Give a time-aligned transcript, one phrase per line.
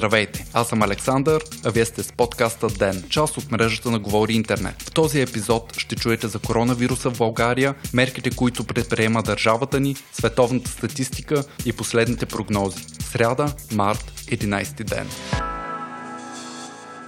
[0.00, 4.32] Здравейте, аз съм Александър, а вие сте с подкаста ДЕН, част от мрежата на Говори
[4.32, 4.82] Интернет.
[4.82, 10.70] В този епизод ще чуете за коронавируса в България, мерките, които предприема държавата ни, световната
[10.70, 12.84] статистика и последните прогнози.
[13.00, 15.06] Сряда, март, 11 ден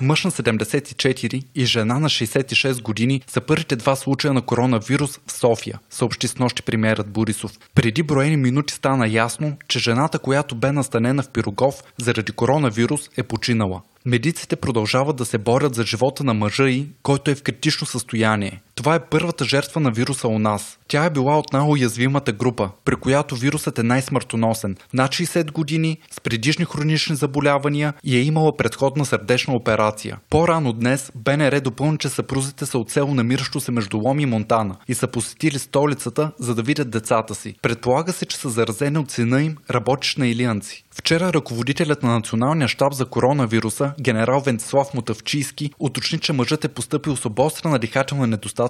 [0.00, 5.32] мъж на 74 и жена на 66 години са първите два случая на коронавирус в
[5.32, 7.52] София, съобщи с нощи премиерът Борисов.
[7.74, 13.22] Преди броени минути стана ясно, че жената, която бе настанена в Пирогов заради коронавирус е
[13.22, 13.82] починала.
[14.06, 18.60] Медиците продължават да се борят за живота на мъжа й, който е в критично състояние.
[18.74, 20.78] Това е първата жертва на вируса у нас.
[20.88, 24.76] Тя е била от най-уязвимата група, при която вирусът е най-смъртоносен.
[24.92, 30.18] Над 60 години, с предишни хронични заболявания и е имала предходна сърдечна операция.
[30.30, 34.76] По-рано днес БНР допълни, че съпрузите са от село намиращо се между Лом и Монтана
[34.88, 37.54] и са посетили столицата, за да видят децата си.
[37.62, 40.84] Предполага се, че са заразени от сина им, работещ на Илианци.
[40.94, 47.16] Вчера ръководителят на Националния щаб за коронавируса, генерал Вентислав Мотавчийски, уточни, че мъжът е поступил
[47.16, 48.63] с обострена дихателна недостатъчност,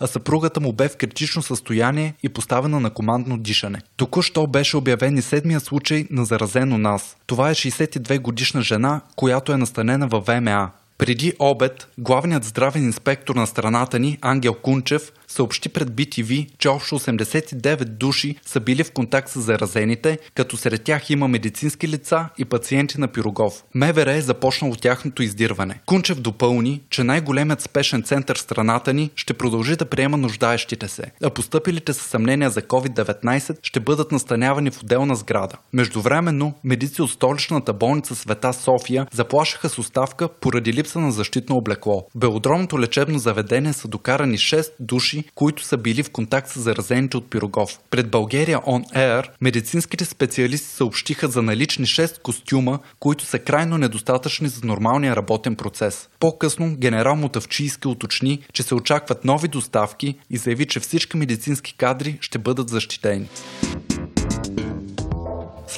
[0.00, 3.80] а съпругата му бе в критично състояние и поставена на командно дишане.
[3.96, 7.16] Току-що беше обявен и седмия случай на заразен у нас.
[7.26, 10.70] Това е 62 годишна жена, която е настанена във ВМА.
[10.98, 16.98] Преди обед, главният здравен инспектор на страната ни, Ангел Кунчев, съобщи пред BTV, че общо
[16.98, 22.44] 89 души са били в контакт с заразените, като сред тях има медицински лица и
[22.44, 23.64] пациенти на Пирогов.
[23.74, 25.80] МВР е започнало тяхното издирване.
[25.86, 31.02] Кунчев допълни, че най-големият спешен център в страната ни ще продължи да приема нуждаещите се,
[31.22, 35.56] а поступилите със съмнения за COVID-19 ще бъдат настанявани в отделна сграда.
[35.72, 42.06] Междувременно, медици от столичната болница Света София заплашаха с оставка поради липса на защитно облекло.
[42.14, 46.60] В белодромното лечебно заведение са докарани 6 души души, които са били в контакт с
[46.60, 47.78] заразените от Пирогов.
[47.90, 54.48] Пред България On Air медицинските специалисти съобщиха за налични 6 костюма, които са крайно недостатъчни
[54.48, 56.08] за нормалния работен процес.
[56.20, 62.18] По-късно генерал Мотавчийски уточни, че се очакват нови доставки и заяви, че всички медицински кадри
[62.20, 63.28] ще бъдат защитени.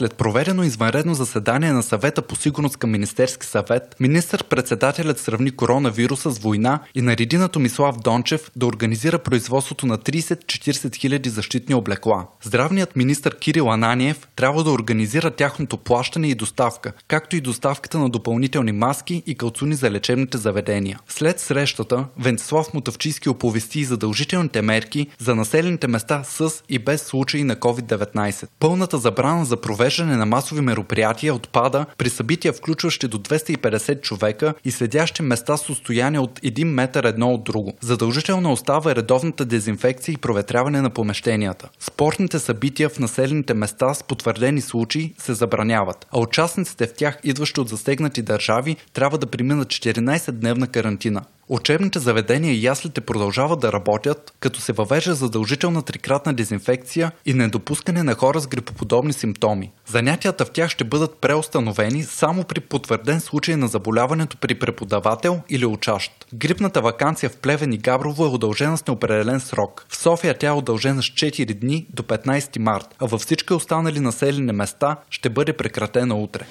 [0.00, 6.38] След проведено извънредно заседание на съвета по сигурност към Министерски съвет, министър-председателят сравни коронавируса с
[6.38, 12.26] война и нареди на Томислав Дончев да организира производството на 30-40 хиляди защитни облекла.
[12.42, 18.08] Здравният министр Кирил Ананиев трябва да организира тяхното плащане и доставка, както и доставката на
[18.08, 20.98] допълнителни маски и калцуни за лечебните заведения.
[21.08, 27.44] След срещата, Венцислав Мотавчийски оповести и задължителните мерки за населените места с и без случаи
[27.44, 28.48] на COVID-19.
[28.58, 34.54] Пълната забрана за провеждане провеждане на масови мероприятия отпада при събития, включващи до 250 човека
[34.64, 37.72] и следящи места с отстояние от 1 метър едно от друго.
[37.80, 41.68] Задължително остава редовната дезинфекция и проветряване на помещенията.
[41.78, 47.60] Спортните събития в населените места с потвърдени случаи се забраняват, а участниците в тях, идващи
[47.60, 51.22] от засегнати държави, трябва да преминат 14-дневна карантина.
[51.52, 58.02] Учебните заведения и яслите продължават да работят, като се въвежда задължителна трикратна дезинфекция и недопускане
[58.02, 59.72] на хора с грипоподобни симптоми.
[59.86, 65.66] Занятията в тях ще бъдат преустановени само при потвърден случай на заболяването при преподавател или
[65.66, 66.26] учащ.
[66.34, 69.86] Грипната вакансия в Плевен и Габрово е удължена с неопределен срок.
[69.88, 74.00] В София тя е удължена с 4 дни до 15 март, а във всички останали
[74.00, 76.46] населени места ще бъде прекратена утре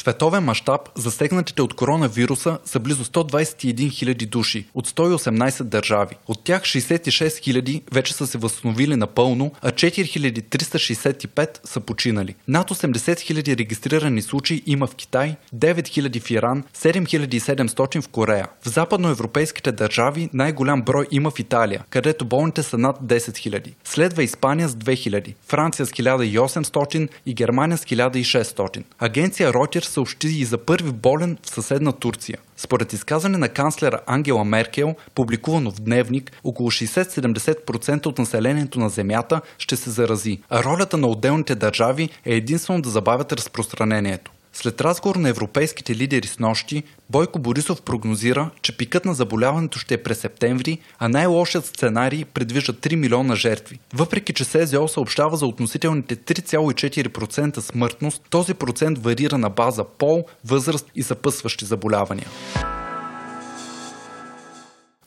[0.00, 6.16] световен мащаб засегнатите от коронавируса са близо 121 000 души от 118 държави.
[6.28, 12.34] От тях 66 000 вече са се възстановили напълно, а 4365 са починали.
[12.48, 18.48] Над 80 000 регистрирани случаи има в Китай, 9 000 в Иран, 7700 в Корея.
[18.62, 23.72] В западноевропейските държави най-голям брой има в Италия, където болните са над 10 000.
[23.84, 28.82] Следва Испания с 2000, Франция с 1800 и Германия с 1600.
[28.98, 32.38] Агенция Reuters съобщи и за първи болен в съседна Турция.
[32.56, 39.40] Според изказане на канцлера Ангела Меркел, публикувано в Дневник, около 60-70% от населението на Земята
[39.58, 44.30] ще се зарази, а ролята на отделните държави е единствено да забавят разпространението.
[44.52, 49.94] След разговор на европейските лидери с нощи, Бойко Борисов прогнозира, че пикът на заболяването ще
[49.94, 53.78] е през септември, а най-лошият сценарий предвижда 3 милиона жертви.
[53.94, 60.90] Въпреки, че СЗО съобщава за относителните 3,4% смъртност, този процент варира на база пол, възраст
[60.94, 62.26] и съпъсващи заболявания.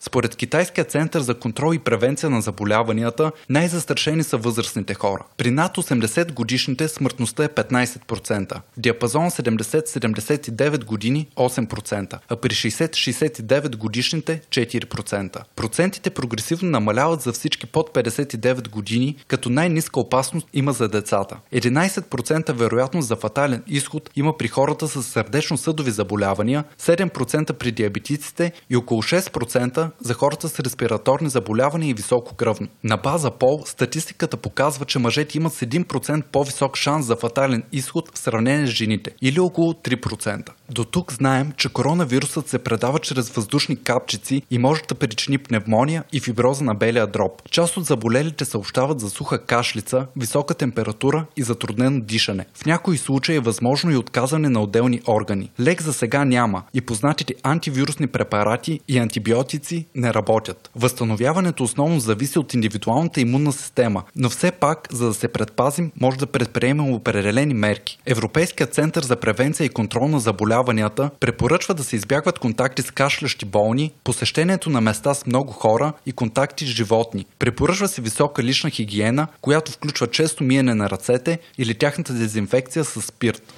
[0.05, 5.25] Според Китайския център за контрол и превенция на заболяванията, най-застрашени са възрастните хора.
[5.37, 13.75] При над 80 годишните смъртността е 15%, в диапазон 70-79 години 8%, а при 60-69
[13.75, 15.41] годишните 4%.
[15.55, 21.37] Процентите прогресивно намаляват за всички под 59 години, като най-ниска опасност има за децата.
[21.53, 28.75] 11% вероятност за фатален изход има при хората с сърдечно-съдови заболявания, 7% при диабетиците и
[28.75, 32.67] около 6% за хората с респираторни заболявания и високо кръвно.
[32.83, 38.11] На база пол, статистиката показва, че мъжете имат с 1% по-висок шанс за фатален изход
[38.13, 40.49] в сравнение с жените, или около 3%.
[40.69, 46.03] До тук знаем, че коронавирусът се предава чрез въздушни капчици и може да причини пневмония
[46.13, 47.49] и фиброза на белия дроб.
[47.49, 52.45] Част от заболелите съобщават за суха кашлица, висока температура и затруднено дишане.
[52.53, 55.51] В някои случаи е възможно и отказване на отделни органи.
[55.59, 60.69] Лек за сега няма и познатите антивирусни препарати и антибиотици не работят.
[60.75, 66.17] Възстановяването основно зависи от индивидуалната имунна система, но все пак, за да се предпазим, може
[66.17, 67.99] да предприемем определени мерки.
[68.05, 73.45] Европейският център за превенция и контрол на заболяванията препоръчва да се избягват контакти с кашлящи
[73.45, 77.25] болни, посещението на места с много хора и контакти с животни.
[77.39, 83.01] Препоръчва се висока лична хигиена, която включва често миене на ръцете или тяхната дезинфекция с
[83.01, 83.53] спирт.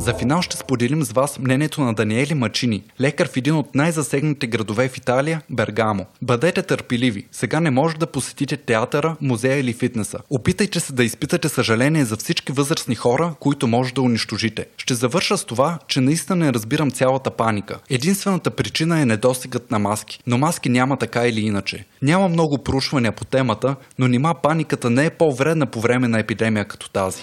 [0.00, 4.46] За финал ще споделим с вас мнението на Даниели Мачини, лекар в един от най-засегнатите
[4.46, 6.06] градове в Италия, Бергамо.
[6.22, 7.26] Бъдете търпеливи.
[7.32, 10.18] Сега не може да посетите театъра, музея или фитнеса.
[10.30, 14.66] Опитайте се да изпитате съжаление за всички възрастни хора, които може да унищожите.
[14.76, 17.78] Ще завърша с това, че наистина не разбирам цялата паника.
[17.90, 21.84] Единствената причина е недостигът на маски, но маски няма така или иначе.
[22.02, 26.64] Няма много проучвания по темата, но нима паниката не е по-вредна по време на епидемия
[26.64, 27.22] като тази.